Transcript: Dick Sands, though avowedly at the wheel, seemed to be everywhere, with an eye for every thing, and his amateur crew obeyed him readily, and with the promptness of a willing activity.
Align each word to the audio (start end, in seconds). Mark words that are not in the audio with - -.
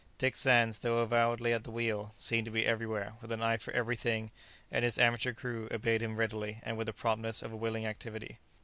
Dick 0.17 0.35
Sands, 0.35 0.79
though 0.79 0.97
avowedly 0.97 1.53
at 1.53 1.63
the 1.63 1.69
wheel, 1.69 2.11
seemed 2.17 2.45
to 2.45 2.49
be 2.51 2.65
everywhere, 2.65 3.13
with 3.21 3.31
an 3.31 3.43
eye 3.43 3.57
for 3.57 3.71
every 3.75 3.95
thing, 3.95 4.31
and 4.71 4.83
his 4.83 4.97
amateur 4.97 5.31
crew 5.31 5.67
obeyed 5.69 6.01
him 6.01 6.17
readily, 6.17 6.59
and 6.63 6.75
with 6.75 6.87
the 6.87 6.91
promptness 6.93 7.43
of 7.43 7.51
a 7.53 7.55
willing 7.55 7.85
activity. 7.85 8.39